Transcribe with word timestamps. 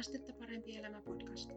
Astetta 0.00 0.32
parempi 0.32 0.76
elämä 0.76 1.00
podcast. 1.00 1.50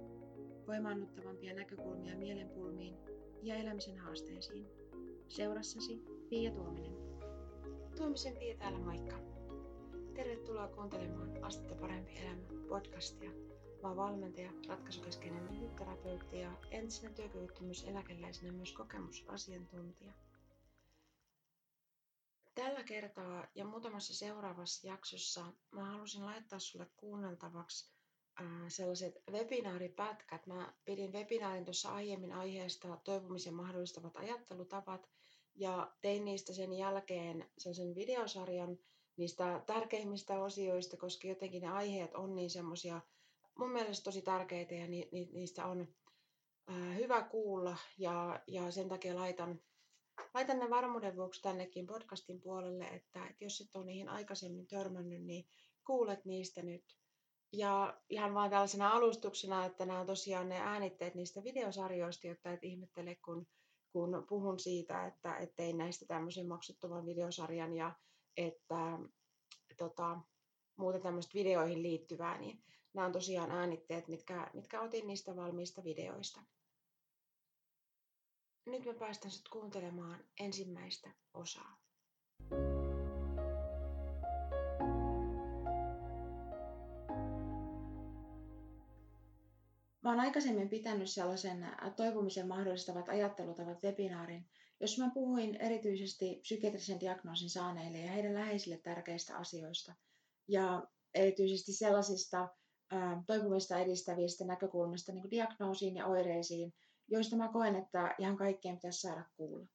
Voimaannuttavampia 0.68 1.54
näkökulmia 1.54 2.16
mielenpulmiin 2.18 2.96
ja 3.42 3.56
elämisen 3.56 3.98
haasteisiin. 3.98 4.68
Seurassasi 5.28 6.04
Pia 6.30 6.52
Tuominen. 6.52 6.94
Tuomisen 7.98 8.38
Pia 8.38 8.58
täällä 8.58 8.80
moikka. 8.80 9.20
Tervetuloa 10.16 10.68
kuuntelemaan 10.68 11.44
Astetta 11.44 11.76
parempi 11.76 12.18
elämä 12.18 12.44
podcastia. 12.70 13.32
Mä 13.82 13.88
oon 13.88 13.98
valmentaja, 13.98 14.52
ratkaisukeskeinen 14.68 15.54
lyhytterapeutti 15.54 16.40
ja 16.40 16.58
entisenä 16.72 17.14
työkyvyttömyyseläkeläisenä 17.14 18.52
myös 18.52 18.74
kokemusasiantuntija. 18.74 20.14
Tällä 22.56 22.84
kertaa 22.84 23.48
ja 23.56 23.66
muutamassa 23.66 24.14
seuraavassa 24.16 24.88
jaksossa 24.88 25.46
mä 25.72 25.86
halusin 25.86 26.26
laittaa 26.26 26.60
sulle 26.60 26.88
kuunneltavaksi 26.98 27.93
sellaiset 28.68 29.24
webinaaripätkät. 29.32 30.48
Mä 30.48 30.74
pidin 30.86 31.14
webinaarin 31.14 31.66
tuossa 31.66 31.94
aiemmin 31.94 32.34
aiheesta 32.34 32.98
toipumisen 33.04 33.54
mahdollistavat 33.54 34.18
ajattelutavat 34.18 35.10
ja 35.56 35.92
tein 36.02 36.26
niistä 36.26 36.54
sen 36.54 36.74
jälkeen 36.74 37.50
sellaisen 37.58 37.96
videosarjan 37.96 38.78
niistä 39.18 39.64
tärkeimmistä 39.66 40.44
osioista, 40.44 40.98
koska 40.98 41.28
jotenkin 41.28 41.62
ne 41.62 41.68
aiheet 41.68 42.16
on 42.16 42.36
niin 42.36 42.50
semmoisia 42.50 43.02
mun 43.56 43.72
mielestä 43.72 44.04
tosi 44.04 44.22
tärkeitä 44.22 44.76
ja 44.76 44.88
ni, 44.88 45.10
ni, 45.12 45.30
niistä 45.34 45.66
on 45.66 45.88
äh, 46.70 46.96
hyvä 46.98 47.22
kuulla 47.22 47.78
ja, 47.98 48.44
ja 48.48 48.72
sen 48.72 48.90
takia 48.90 49.16
laitan 49.16 49.60
laitan 50.34 50.60
ne 50.60 50.70
varmuuden 50.70 51.16
vuoksi 51.16 51.42
tännekin 51.42 51.88
podcastin 51.88 52.42
puolelle, 52.42 52.84
että, 52.86 53.26
että 53.26 53.44
jos 53.44 53.62
et 53.62 53.76
ole 53.76 53.86
niihin 53.86 54.10
aikaisemmin 54.10 54.68
törmännyt, 54.68 55.24
niin 55.24 55.46
kuulet 55.86 56.26
niistä 56.26 56.62
nyt. 56.62 57.03
Ja 57.54 57.98
ihan 58.10 58.34
vaan 58.34 58.50
tällaisena 58.50 58.90
alustuksena, 58.90 59.66
että 59.66 59.86
nämä 59.86 60.00
on 60.00 60.06
tosiaan 60.06 60.50
ne 60.50 60.60
äänitteet 60.60 61.16
niistä 61.16 61.44
videosarjoista, 61.44 62.28
jotta 62.28 62.52
et 62.52 62.64
ihmettele, 62.64 63.16
kun, 63.16 63.48
kun 63.92 64.26
puhun 64.30 64.60
siitä, 64.60 65.08
että, 65.08 65.48
tein 65.56 65.78
näistä 65.78 66.06
tämmöisen 66.06 66.48
maksuttoman 66.48 67.06
videosarjan 67.06 67.74
ja 67.74 67.96
että 68.38 69.00
tota, 69.78 70.20
muuta 70.76 71.00
tämmöistä 71.00 71.34
videoihin 71.34 71.84
liittyvää, 71.84 72.38
niin 72.38 72.64
nämä 72.94 73.08
on 73.08 73.14
tosiaan 73.14 73.52
äänitteet, 73.52 74.08
mitkä, 74.08 74.50
mitkä 74.54 74.82
otin 74.82 75.08
niistä 75.08 75.36
valmiista 75.36 75.84
videoista. 75.84 76.42
Nyt 78.66 78.86
mä 78.86 78.94
päästän 78.94 79.32
sut 79.32 79.50
kuuntelemaan 79.50 80.24
ensimmäistä 80.40 81.10
osaa. 81.34 81.78
Mä 90.04 90.10
oon 90.10 90.20
aikaisemmin 90.20 90.70
pitänyt 90.70 91.10
sellaisen 91.10 91.68
toipumisen 91.96 92.48
mahdollistavat 92.48 93.10
ajattelutavat 93.10 93.84
webinaarin, 93.84 94.46
jos 94.80 95.00
mä 95.00 95.12
puhuin 95.14 95.56
erityisesti 95.56 96.40
psykiatrisen 96.42 97.00
diagnoosin 97.00 97.50
saaneille 97.50 97.98
ja 97.98 98.12
heidän 98.12 98.34
läheisille 98.34 98.78
tärkeistä 98.78 99.38
asioista 99.38 99.94
ja 100.48 100.88
erityisesti 101.14 101.74
sellaisista 101.74 102.48
toipumista 103.28 103.80
edistävistä 103.80 104.46
näkökulmista 104.46 105.12
niin 105.12 105.22
kuin 105.22 105.32
diagnoosiin 105.32 105.96
ja 105.96 106.06
oireisiin, 106.06 106.74
joista 107.08 107.36
mä 107.36 107.50
koen, 107.54 107.76
että 107.76 108.16
ihan 108.20 108.38
kaikkien 108.38 108.76
pitäisi 108.76 109.02
saada 109.02 109.26
kuulla. 109.38 109.68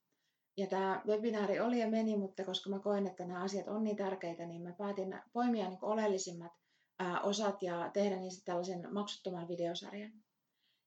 Ja 0.57 0.67
tämä 0.67 1.03
webinaari 1.07 1.61
oli 1.61 1.81
ja 1.81 1.91
meni, 1.91 2.17
mutta 2.17 2.45
koska 2.45 2.71
mä 2.71 2.79
koen, 2.79 3.07
että 3.07 3.27
nämä 3.27 3.43
asiat 3.43 3.69
on 3.69 3.85
niin 3.85 3.97
tärkeitä, 3.97 4.47
niin 4.47 4.63
mä 4.63 4.73
päätin 4.73 5.21
poimia 5.33 5.69
niin 5.69 5.79
oleellisimmat 5.83 6.53
ää, 6.99 7.21
osat 7.21 7.63
ja 7.63 7.91
tehdä 7.93 8.17
niistä 8.17 8.45
tällaisen 8.45 8.95
maksuttoman 8.95 9.49
videosarjan. 9.49 10.13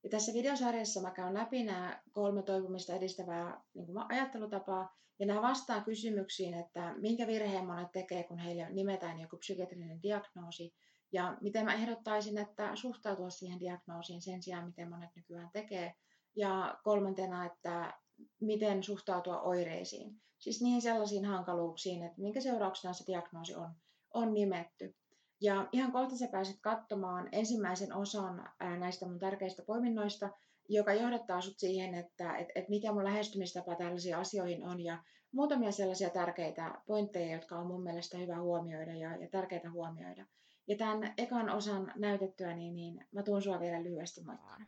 Ja 0.04 0.10
tässä 0.10 0.34
videosarjassa 0.34 1.02
mä 1.02 1.12
käyn 1.12 1.34
läpi 1.34 1.64
nämä 1.64 2.02
kolme 2.12 2.44
toipumista 2.44 2.94
edistävää 2.94 3.62
niin 3.74 3.86
kuin 3.86 4.06
ajattelutapaa, 4.10 4.96
ja 5.20 5.26
nämä 5.26 5.42
vastaa 5.42 5.84
kysymyksiin, 5.84 6.54
että 6.54 6.94
minkä 6.98 7.28
virheen 7.28 7.66
monet 7.66 7.92
tekee, 7.92 8.24
kun 8.24 8.40
heille 8.40 8.70
nimetään 8.70 9.20
joku 9.20 9.38
psykiatrinen 9.38 10.04
diagnoosi, 10.04 10.74
ja 11.12 11.38
miten 11.42 11.66
mä 11.66 11.74
ehdottaisin, 11.74 12.38
että 12.38 12.76
suhtautua 12.76 13.30
siihen 13.30 13.60
diagnoosiin 13.60 14.22
sen 14.22 14.44
sijaan, 14.44 14.66
miten 14.66 14.90
monet 14.90 15.10
nykyään 15.16 15.50
tekee, 15.54 15.96
ja 16.36 16.80
kolmantena, 16.84 17.46
että 17.46 17.94
miten 18.40 18.84
suhtautua 18.84 19.42
oireisiin. 19.42 20.22
Siis 20.40 20.62
niihin 20.62 20.82
sellaisiin 20.82 21.26
hankaluuksiin, 21.26 22.04
että 22.04 22.22
minkä 22.22 22.42
seurauksena 22.42 22.94
se 22.94 23.04
diagnoosi 23.08 23.56
on, 23.56 23.72
on 24.14 24.34
nimetty. 24.34 24.96
Ja 25.42 25.68
ihan 25.72 25.92
kohta 25.92 26.18
sä 26.18 26.28
pääset 26.32 26.58
katsomaan 26.62 27.30
ensimmäisen 27.32 27.94
osan 27.94 28.50
näistä 28.80 29.06
mun 29.06 29.20
tärkeistä 29.20 29.64
poiminnoista, 29.68 30.30
joka 30.70 30.94
johdattaa 30.94 31.42
sut 31.42 31.60
siihen, 31.60 31.94
että 31.94 32.38
et, 32.38 32.48
et 32.56 32.70
mikä 32.70 32.92
mun 32.92 33.04
lähestymistapa 33.04 33.76
tällaisiin 33.76 34.18
asioihin 34.18 34.64
on 34.64 34.80
ja 34.84 35.04
muutamia 35.32 35.72
sellaisia 35.72 36.10
tärkeitä 36.10 36.82
pointteja, 36.88 37.36
jotka 37.36 37.56
on 37.56 37.68
mun 37.68 37.84
mielestä 37.84 38.18
hyvä 38.18 38.40
huomioida 38.40 38.96
ja, 38.96 39.18
ja 39.18 39.30
tärkeitä 39.30 39.72
huomioida. 39.72 40.26
Ja 40.68 40.78
tämän 40.78 41.14
ekan 41.18 41.50
osan 41.50 41.94
näytettyä, 41.96 42.56
niin, 42.56 42.76
niin 42.76 43.08
mä 43.12 43.24
tuun 43.24 43.42
sua 43.42 43.60
vielä 43.60 43.84
lyhyesti 43.84 44.24
moikkaan. 44.24 44.68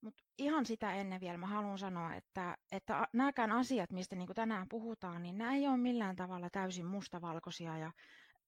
Mutta 0.00 0.22
ihan 0.38 0.66
sitä 0.66 0.94
ennen 0.94 1.20
vielä 1.20 1.38
mä 1.38 1.46
haluan 1.46 1.78
sanoa, 1.78 2.14
että, 2.14 2.56
että 2.72 3.08
nämäkään 3.12 3.52
asiat, 3.52 3.92
mistä 3.92 4.16
niin 4.16 4.28
tänään 4.34 4.68
puhutaan, 4.68 5.22
niin 5.22 5.38
nämä 5.38 5.54
ei 5.54 5.68
ole 5.68 5.76
millään 5.76 6.16
tavalla 6.16 6.50
täysin 6.50 6.86
mustavalkoisia 6.86 7.78
ja 7.78 7.92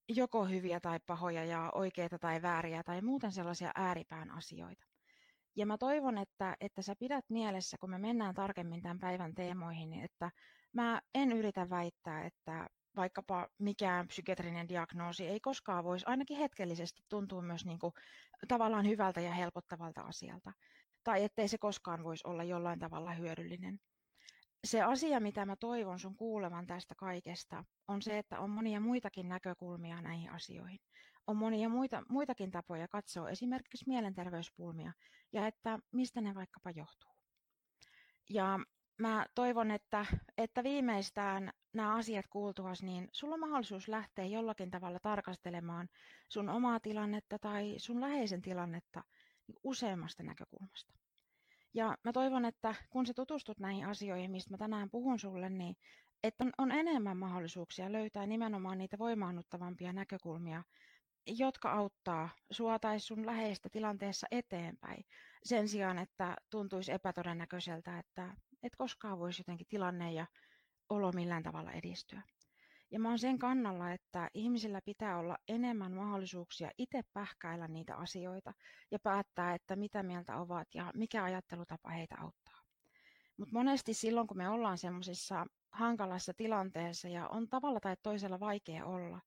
joko 0.08 0.44
hyviä 0.44 0.80
tai 0.80 1.00
pahoja 1.06 1.44
ja 1.44 1.70
oikeita 1.74 2.18
tai 2.18 2.42
vääriä 2.42 2.82
tai 2.82 3.02
muuten 3.02 3.32
sellaisia 3.32 3.72
ääripään 3.74 4.30
asioita. 4.30 4.86
Ja 5.56 5.66
mä 5.66 5.78
toivon, 5.78 6.18
että, 6.18 6.56
että 6.60 6.82
sä 6.82 6.94
pidät 6.98 7.24
mielessä, 7.28 7.76
kun 7.80 7.90
me 7.90 7.98
mennään 7.98 8.34
tarkemmin 8.34 8.82
tämän 8.82 8.98
päivän 8.98 9.34
teemoihin, 9.34 9.92
että 9.92 10.30
mä 10.72 11.00
en 11.14 11.32
yritä 11.32 11.70
väittää, 11.70 12.24
että 12.24 12.68
vaikkapa 12.96 13.48
mikään 13.58 14.06
psykiatrinen 14.06 14.68
diagnoosi 14.68 15.26
ei 15.26 15.40
koskaan 15.40 15.84
voisi 15.84 16.06
ainakin 16.08 16.36
hetkellisesti 16.38 17.02
tuntua 17.08 17.42
myös 17.42 17.64
niin 17.64 17.78
kuin 17.78 17.92
tavallaan 18.48 18.86
hyvältä 18.86 19.20
ja 19.20 19.32
helpottavalta 19.32 20.00
asialta 20.00 20.52
tai 21.04 21.24
ettei 21.24 21.48
se 21.48 21.58
koskaan 21.58 22.04
voisi 22.04 22.26
olla 22.26 22.44
jollain 22.44 22.78
tavalla 22.78 23.12
hyödyllinen. 23.12 23.80
Se 24.64 24.82
asia, 24.82 25.20
mitä 25.20 25.46
mä 25.46 25.56
toivon 25.56 25.98
sun 25.98 26.16
kuulevan 26.16 26.66
tästä 26.66 26.94
kaikesta, 26.94 27.64
on 27.88 28.02
se, 28.02 28.18
että 28.18 28.40
on 28.40 28.50
monia 28.50 28.80
muitakin 28.80 29.28
näkökulmia 29.28 30.02
näihin 30.02 30.30
asioihin. 30.30 30.80
On 31.26 31.36
monia 31.36 31.68
muita, 31.68 32.02
muitakin 32.08 32.50
tapoja 32.50 32.88
katsoa 32.88 33.30
esimerkiksi 33.30 33.84
mielenterveyspulmia 33.86 34.92
ja 35.32 35.46
että 35.46 35.78
mistä 35.92 36.20
ne 36.20 36.34
vaikkapa 36.34 36.70
johtuu. 36.70 37.10
Ja 38.30 38.58
mä 38.98 39.26
toivon, 39.34 39.70
että, 39.70 40.06
että 40.38 40.62
viimeistään 40.62 41.52
nämä 41.72 41.94
asiat 41.94 42.26
kuultuas, 42.26 42.82
niin 42.82 43.08
sulla 43.12 43.34
on 43.34 43.40
mahdollisuus 43.40 43.88
lähteä 43.88 44.24
jollakin 44.24 44.70
tavalla 44.70 44.98
tarkastelemaan 45.02 45.88
sun 46.28 46.48
omaa 46.48 46.80
tilannetta 46.80 47.38
tai 47.38 47.74
sun 47.78 48.00
läheisen 48.00 48.42
tilannetta 48.42 49.04
niin 49.46 49.58
useammasta 49.64 50.22
näkökulmasta. 50.22 50.94
Ja 51.78 51.96
mä 52.04 52.12
toivon, 52.12 52.44
että 52.44 52.74
kun 52.90 53.06
sä 53.06 53.14
tutustut 53.14 53.58
näihin 53.58 53.86
asioihin, 53.86 54.30
mistä 54.30 54.50
mä 54.50 54.58
tänään 54.58 54.90
puhun 54.90 55.18
sulle, 55.18 55.50
niin 55.50 55.76
että 56.22 56.44
on, 56.44 56.52
on 56.58 56.72
enemmän 56.72 57.16
mahdollisuuksia 57.16 57.92
löytää 57.92 58.26
nimenomaan 58.26 58.78
niitä 58.78 58.98
voimaannuttavampia 58.98 59.92
näkökulmia, 59.92 60.62
jotka 61.26 61.72
auttaa 61.72 62.28
sua 62.50 62.78
tai 62.78 63.00
sun 63.00 63.26
läheistä 63.26 63.68
tilanteessa 63.68 64.26
eteenpäin, 64.30 65.04
sen 65.44 65.68
sijaan, 65.68 65.98
että 65.98 66.36
tuntuisi 66.50 66.92
epätodennäköiseltä, 66.92 67.98
että 67.98 68.34
et 68.62 68.76
koskaan 68.76 69.18
voisi 69.18 69.40
jotenkin 69.40 69.66
tilanne 69.70 70.12
ja 70.12 70.26
olo 70.88 71.12
millään 71.12 71.42
tavalla 71.42 71.72
edistyä. 71.72 72.22
Ja 72.90 73.00
mä 73.00 73.08
oon 73.08 73.18
sen 73.18 73.38
kannalla, 73.38 73.92
että 73.92 74.30
ihmisillä 74.34 74.80
pitää 74.84 75.18
olla 75.18 75.38
enemmän 75.48 75.92
mahdollisuuksia 75.92 76.70
itse 76.78 77.02
pähkäillä 77.12 77.68
niitä 77.68 77.96
asioita 77.96 78.52
ja 78.90 78.98
päättää, 78.98 79.54
että 79.54 79.76
mitä 79.76 80.02
mieltä 80.02 80.36
ovat 80.36 80.68
ja 80.74 80.92
mikä 80.94 81.24
ajattelutapa 81.24 81.90
heitä 81.90 82.16
auttaa. 82.20 82.62
Mutta 83.36 83.52
monesti 83.52 83.94
silloin, 83.94 84.26
kun 84.26 84.36
me 84.36 84.48
ollaan 84.48 84.78
semmoisessa 84.78 85.46
hankalassa 85.72 86.34
tilanteessa 86.36 87.08
ja 87.08 87.28
on 87.28 87.48
tavalla 87.48 87.80
tai 87.80 87.96
toisella 88.02 88.40
vaikea 88.40 88.86
olla, 88.86 89.20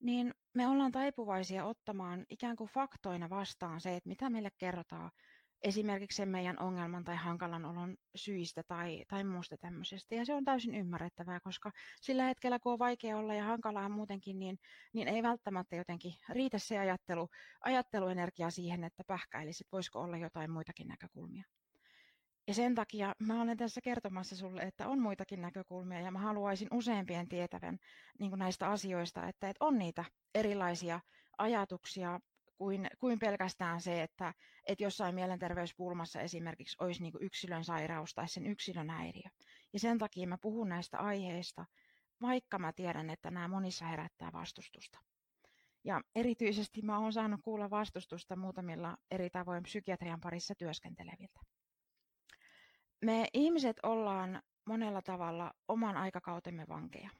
niin 0.00 0.34
me 0.54 0.68
ollaan 0.68 0.92
taipuvaisia 0.92 1.64
ottamaan 1.64 2.24
ikään 2.30 2.56
kuin 2.56 2.70
faktoina 2.70 3.30
vastaan 3.30 3.80
se, 3.80 3.96
että 3.96 4.08
mitä 4.08 4.30
meille 4.30 4.50
kerrotaan 4.58 5.10
esimerkiksi 5.64 6.16
sen 6.16 6.28
meidän 6.28 6.58
ongelman 6.58 7.04
tai 7.04 7.16
hankalan 7.16 7.64
olon 7.64 7.96
syistä 8.14 8.62
tai, 8.68 9.04
tai 9.08 9.24
muusta 9.24 9.56
tämmöisestä. 9.56 10.14
Ja 10.14 10.24
se 10.24 10.34
on 10.34 10.44
täysin 10.44 10.74
ymmärrettävää, 10.74 11.40
koska 11.40 11.70
sillä 12.00 12.24
hetkellä, 12.24 12.58
kun 12.58 12.72
on 12.72 12.78
vaikea 12.78 13.16
olla 13.16 13.34
ja 13.34 13.44
hankalaa 13.44 13.88
muutenkin, 13.88 14.38
niin, 14.38 14.58
niin 14.92 15.08
ei 15.08 15.22
välttämättä 15.22 15.76
jotenkin 15.76 16.14
riitä 16.28 16.58
se 16.58 16.78
ajattelu, 16.78 17.28
ajatteluenergia 17.60 18.50
siihen, 18.50 18.84
että 18.84 19.04
pähkäilisit, 19.06 19.66
voisiko 19.72 20.00
olla 20.00 20.16
jotain 20.16 20.50
muitakin 20.50 20.88
näkökulmia. 20.88 21.44
Ja 22.46 22.54
sen 22.54 22.74
takia 22.74 23.14
mä 23.18 23.42
olen 23.42 23.56
tässä 23.56 23.80
kertomassa 23.80 24.36
sulle, 24.36 24.62
että 24.62 24.88
on 24.88 24.98
muitakin 24.98 25.40
näkökulmia 25.40 26.00
ja 26.00 26.10
mä 26.10 26.18
haluaisin 26.18 26.68
useampien 26.72 27.28
tietävän 27.28 27.78
niin 28.18 28.38
näistä 28.38 28.70
asioista, 28.70 29.28
että, 29.28 29.48
että 29.48 29.64
on 29.64 29.78
niitä 29.78 30.04
erilaisia 30.34 31.00
ajatuksia, 31.38 32.20
kuin, 32.54 32.86
kuin 32.98 33.18
pelkästään 33.18 33.80
se, 33.80 34.02
että, 34.02 34.34
että 34.66 34.84
jossain 34.84 35.14
mielenterveyspulmassa 35.14 36.20
esimerkiksi 36.20 36.76
olisi 36.80 37.02
niin 37.02 37.12
yksilön 37.20 37.64
sairaus 37.64 38.14
tai 38.14 38.28
sen 38.28 38.46
yksilön 38.46 38.90
häiriö. 38.90 39.30
Ja 39.72 39.78
sen 39.78 39.98
takia 39.98 40.28
mä 40.28 40.38
puhun 40.38 40.68
näistä 40.68 40.98
aiheista, 40.98 41.66
vaikka 42.22 42.58
mä 42.58 42.72
tiedän, 42.72 43.10
että 43.10 43.30
nämä 43.30 43.48
monissa 43.48 43.84
herättää 43.84 44.32
vastustusta. 44.32 44.98
Ja 45.84 46.00
erityisesti 46.14 46.82
mä 46.82 46.98
oon 46.98 47.12
saanut 47.12 47.40
kuulla 47.42 47.70
vastustusta 47.70 48.36
muutamilla 48.36 48.96
eri 49.10 49.30
tavoin 49.30 49.62
psykiatrian 49.62 50.20
parissa 50.20 50.54
työskenteleviltä. 50.54 51.40
Me 53.04 53.28
ihmiset 53.34 53.76
ollaan 53.82 54.42
monella 54.66 55.02
tavalla 55.02 55.52
oman 55.68 55.96
aikakautemme 55.96 56.64
vankeja. 56.68 57.10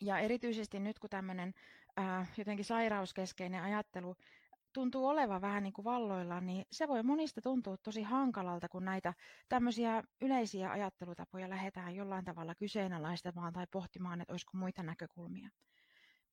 Ja 0.00 0.18
erityisesti 0.18 0.80
nyt, 0.80 0.98
kun 0.98 1.10
tämmöinen 1.10 1.54
jotenkin 2.36 2.64
sairauskeskeinen 2.64 3.62
ajattelu 3.62 4.16
tuntuu 4.72 5.06
olevan 5.06 5.40
vähän 5.40 5.62
niin 5.62 5.72
kuin 5.72 5.84
valloilla, 5.84 6.40
niin 6.40 6.64
se 6.72 6.88
voi 6.88 7.02
monista 7.02 7.40
tuntua 7.40 7.76
tosi 7.76 8.02
hankalalta, 8.02 8.68
kun 8.68 8.84
näitä 8.84 9.14
tämmöisiä 9.48 10.02
yleisiä 10.20 10.70
ajattelutapoja 10.70 11.50
lähdetään 11.50 11.94
jollain 11.94 12.24
tavalla 12.24 12.54
kyseenalaistamaan 12.54 13.52
tai 13.52 13.66
pohtimaan, 13.70 14.20
että 14.20 14.32
olisiko 14.32 14.58
muita 14.58 14.82
näkökulmia. 14.82 15.48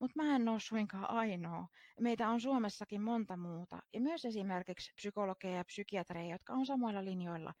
Mutta 0.00 0.22
mä 0.22 0.36
en 0.36 0.48
ole 0.48 0.60
suinkaan 0.60 1.10
ainoa. 1.10 1.68
Meitä 2.00 2.28
on 2.28 2.40
Suomessakin 2.40 3.02
monta 3.02 3.36
muuta, 3.36 3.82
ja 3.94 4.00
myös 4.00 4.24
esimerkiksi 4.24 4.92
psykologeja 4.94 5.56
ja 5.56 5.64
psykiatreja, 5.64 6.34
jotka 6.34 6.52
on 6.52 6.66
samoilla 6.66 7.04
linjoilla 7.04 7.54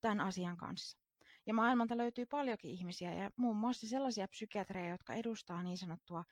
tämän 0.00 0.20
asian 0.20 0.56
kanssa. 0.56 0.98
Ja 1.46 1.54
maailmalta 1.54 1.96
löytyy 1.96 2.26
paljonkin 2.26 2.70
ihmisiä, 2.70 3.14
ja 3.14 3.30
muun 3.36 3.56
muassa 3.56 3.88
sellaisia 3.88 4.28
psykiatreja, 4.28 4.90
jotka 4.90 5.14
edustaa 5.14 5.62
niin 5.62 5.78
sanottua 5.78 6.24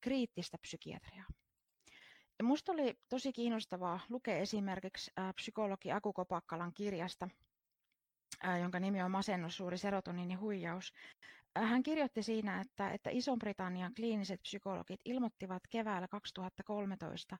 kriittistä 0.00 0.58
psykiatriaa. 0.58 1.26
Ja 2.38 2.44
musta 2.44 2.72
oli 2.72 2.98
tosi 3.08 3.32
kiinnostavaa 3.32 4.00
lukea 4.08 4.36
esimerkiksi 4.36 5.10
psykologi 5.34 5.92
Aku 5.92 6.12
Kopakkalan 6.12 6.74
kirjasta, 6.74 7.28
jonka 8.60 8.80
nimi 8.80 9.02
on 9.02 9.10
Masennus, 9.10 9.56
suuri 9.56 9.78
serotoniini 9.78 10.34
huijaus. 10.34 10.92
Hän 11.56 11.82
kirjoitti 11.82 12.22
siinä, 12.22 12.60
että, 12.60 12.90
että 12.90 13.10
Iso-Britannian 13.10 13.94
kliiniset 13.94 14.42
psykologit 14.42 15.00
ilmoittivat 15.04 15.62
keväällä 15.70 16.08
2013 16.08 17.36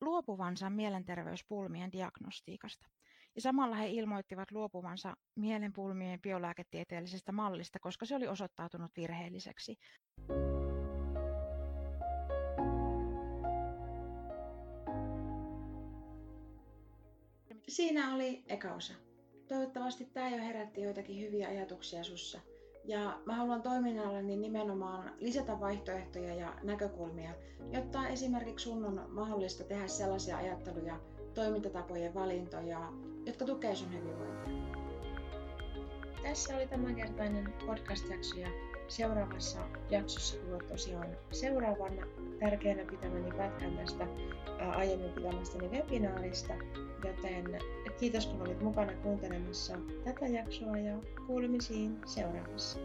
luopuvansa 0.00 0.70
mielenterveyspulmien 0.70 1.92
diagnostiikasta. 1.92 2.86
Ja 3.34 3.40
samalla 3.40 3.76
he 3.76 3.88
ilmoittivat 3.88 4.50
luopuvansa 4.50 5.16
mielenpulmien 5.36 6.20
biolääketieteellisestä 6.20 7.32
mallista, 7.32 7.78
koska 7.78 8.06
se 8.06 8.16
oli 8.16 8.28
osoittautunut 8.28 8.90
virheelliseksi. 8.96 9.76
Siinä 17.68 18.14
oli 18.14 18.44
eka 18.48 18.74
osa. 18.74 18.94
Toivottavasti 19.48 20.04
tämä 20.04 20.30
jo 20.30 20.36
herätti 20.38 20.82
joitakin 20.82 21.20
hyviä 21.20 21.48
ajatuksia 21.48 22.04
sussa. 22.04 22.40
Ja 22.84 23.20
mä 23.26 23.34
haluan 23.34 23.62
toiminnallani 23.62 24.36
nimenomaan 24.36 25.12
lisätä 25.18 25.60
vaihtoehtoja 25.60 26.34
ja 26.34 26.54
näkökulmia, 26.62 27.30
jotta 27.72 28.08
esimerkiksi 28.08 28.62
sun 28.62 28.84
on 28.84 29.06
mahdollista 29.08 29.64
tehdä 29.64 29.86
sellaisia 29.86 30.36
ajatteluja, 30.36 31.00
toimintatapojen 31.34 32.14
valintoja, 32.14 32.92
jotka 33.26 33.44
tukee 33.44 33.74
sun 33.74 33.92
hyvinvointia. 33.92 34.74
Tässä 36.22 36.56
oli 36.56 36.66
tämänkertainen 36.66 37.54
podcast-jakso 37.66 38.36
ja 38.38 38.48
seuraavassa 38.88 39.58
jaksossa 39.90 40.36
kuulet 40.36 40.68
tosiaan 40.68 41.08
seuraavana 41.32 42.02
tärkeänä 42.40 42.84
pitämäni 42.84 43.32
pätkän 43.32 43.76
tästä 43.76 44.06
aiemmin 44.76 45.12
pitämästäni 45.12 45.68
webinaarista, 45.68 46.54
joten 47.04 47.58
kiitos 48.00 48.26
kun 48.26 48.42
olit 48.42 48.60
mukana 48.60 48.92
kuuntelemassa 49.02 49.74
tätä 50.04 50.26
jaksoa 50.26 50.78
ja 50.78 50.98
kuulemisiin 51.26 51.96
seuraavassa. 52.04 52.78